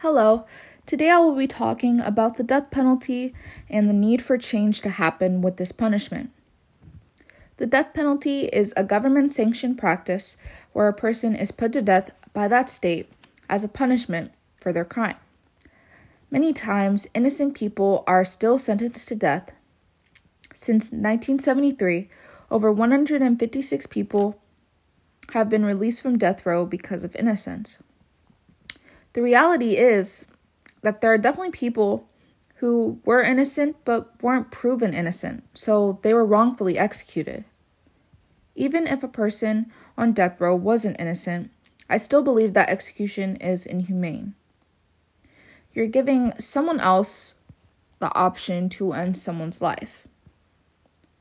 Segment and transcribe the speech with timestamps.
[0.00, 0.44] Hello.
[0.84, 3.34] Today I will be talking about the death penalty
[3.70, 6.30] and the need for change to happen with this punishment.
[7.56, 10.36] The death penalty is a government sanctioned practice
[10.74, 13.10] where a person is put to death by that state
[13.48, 15.16] as a punishment for their crime.
[16.30, 19.50] Many times, innocent people are still sentenced to death.
[20.54, 22.10] Since 1973,
[22.50, 24.38] over 156 people
[25.32, 27.78] have been released from death row because of innocence.
[29.16, 30.26] The reality is
[30.82, 32.06] that there are definitely people
[32.56, 37.46] who were innocent but weren't proven innocent, so they were wrongfully executed.
[38.54, 41.50] Even if a person on death row wasn't innocent,
[41.88, 44.34] I still believe that execution is inhumane.
[45.72, 47.36] You're giving someone else
[48.00, 50.06] the option to end someone's life.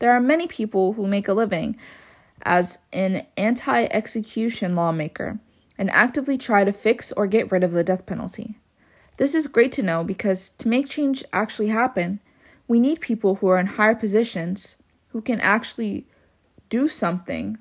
[0.00, 1.76] There are many people who make a living
[2.42, 5.38] as an anti execution lawmaker
[5.78, 8.58] and actively try to fix or get rid of the death penalty.
[9.16, 12.20] This is great to know because to make change actually happen,
[12.68, 14.76] we need people who are in higher positions
[15.08, 16.06] who can actually
[16.68, 17.58] do something.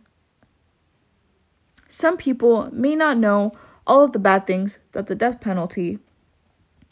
[1.88, 3.54] Some people may not know
[3.88, 6.00] all of the bad things that the death penalty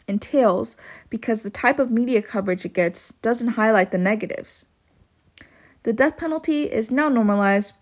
[0.08, 0.78] entails
[1.10, 4.66] because the type of media coverage it gets doesn't highlight the negatives.
[5.84, 7.74] The death penalty is now normalized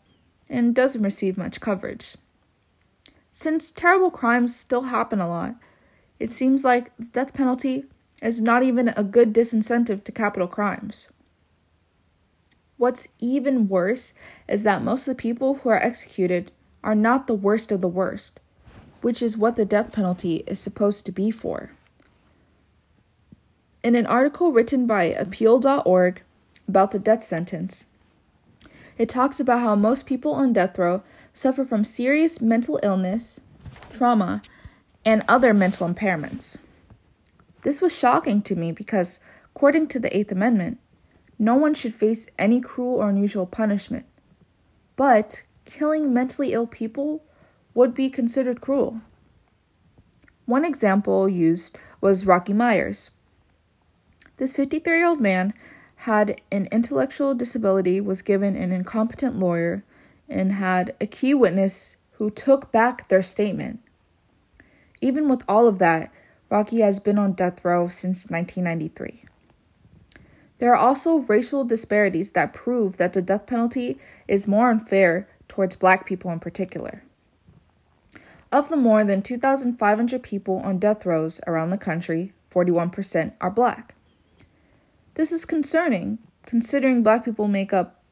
[0.50, 2.16] and doesn't receive much coverage.
[3.32, 5.56] Since terrible crimes still happen a lot,
[6.20, 7.86] it seems like the death penalty
[8.22, 11.10] is not even a good disincentive to capital crimes.
[12.78, 14.14] What's even worse
[14.48, 16.52] is that most of the people who are executed
[16.84, 18.40] are not the worst of the worst,
[19.02, 21.72] which is what the death penalty is supposed to be for.
[23.84, 26.22] In an article written by Appeal.org
[26.68, 27.88] about the death sentence,
[28.98, 31.02] it talks about how most people on death row
[31.34, 33.42] suffer from serious mental illness,
[33.90, 34.42] trauma,
[35.06, 36.58] and other mental impairments.
[37.64, 39.20] This was shocking to me because,
[39.56, 40.80] according to the Eighth Amendment,
[41.38, 44.06] no one should face any cruel or unusual punishment.
[44.96, 47.24] But killing mentally ill people
[47.74, 49.02] would be considered cruel.
[50.46, 53.12] One example used was Rocky Myers.
[54.38, 55.54] This 53 year old man
[55.98, 59.84] had an intellectual disability, was given an incompetent lawyer,
[60.32, 63.82] and had a key witness who took back their statement.
[65.02, 66.12] Even with all of that,
[66.50, 69.26] Rocky has been on death row since 1993.
[70.60, 73.98] There are also racial disparities that prove that the death penalty
[74.28, 77.04] is more unfair towards black people in particular.
[78.52, 83.96] Of the more than 2,500 people on death rows around the country, 41% are black.
[85.16, 88.04] This is concerning, considering black people make up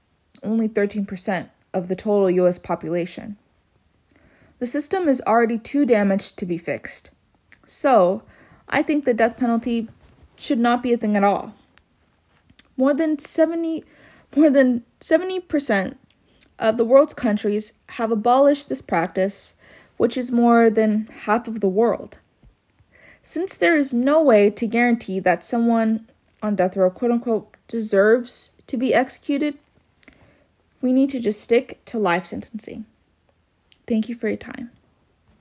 [0.42, 3.38] only 13% of the total US population.
[4.60, 7.12] The system is already too damaged to be fixed.
[7.66, 8.24] So,
[8.68, 9.88] I think the death penalty
[10.36, 11.54] should not be a thing at all.
[12.78, 13.84] More than 70
[14.36, 15.96] more than 70%
[16.60, 19.56] of the world's countries have abolished this practice,
[19.98, 22.20] which is more than half of the world.
[23.24, 26.08] Since there is no way to guarantee that someone
[26.42, 29.58] on death row, quote unquote, deserves to be executed,
[30.82, 32.86] we need to just stick to life sentencing.
[33.88, 34.72] Thank you for your time.